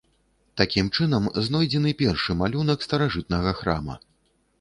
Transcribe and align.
Такім 0.59 0.87
чынам, 0.99 1.27
знойдзены 1.47 1.91
першы 1.99 2.37
малюнак 2.39 2.79
старажытнага 2.87 3.51
храма. 3.61 3.99